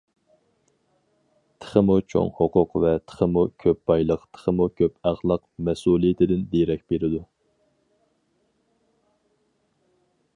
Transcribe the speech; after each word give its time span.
تېخىمۇ 1.65 1.97
چوڭ 2.13 2.31
ھوقۇق 2.39 2.73
ۋە 2.85 2.93
تېخىمۇ 3.11 3.43
كۆپ 3.65 3.83
بايلىق 3.91 4.25
تېخىمۇ 4.37 4.67
كۆپ 4.81 5.11
ئەخلاق 5.11 5.45
مەسئۇلىيىتىدىن 5.69 6.43
دېرەك 6.55 6.83
بېرىدۇ. 6.95 7.23